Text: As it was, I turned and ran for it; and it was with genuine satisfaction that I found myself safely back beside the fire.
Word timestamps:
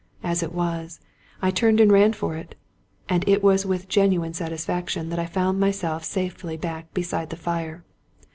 As 0.23 0.41
it 0.41 0.51
was, 0.51 0.99
I 1.43 1.51
turned 1.51 1.79
and 1.79 1.91
ran 1.91 2.13
for 2.13 2.35
it; 2.35 2.55
and 3.07 3.23
it 3.29 3.43
was 3.43 3.67
with 3.67 3.87
genuine 3.87 4.33
satisfaction 4.33 5.09
that 5.09 5.19
I 5.19 5.27
found 5.27 5.59
myself 5.59 6.03
safely 6.05 6.57
back 6.57 6.91
beside 6.95 7.29
the 7.29 7.35
fire. 7.35 7.83